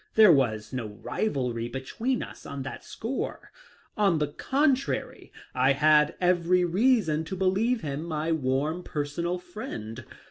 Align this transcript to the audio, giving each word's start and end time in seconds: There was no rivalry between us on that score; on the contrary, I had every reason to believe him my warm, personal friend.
There 0.15 0.31
was 0.31 0.73
no 0.73 0.87
rivalry 0.87 1.67
between 1.67 2.23
us 2.23 2.43
on 2.43 2.63
that 2.63 2.83
score; 2.83 3.51
on 3.95 4.17
the 4.17 4.29
contrary, 4.29 5.31
I 5.53 5.73
had 5.73 6.15
every 6.19 6.65
reason 6.65 7.23
to 7.25 7.35
believe 7.35 7.81
him 7.81 8.05
my 8.05 8.31
warm, 8.31 8.81
personal 8.81 9.37
friend. 9.37 10.03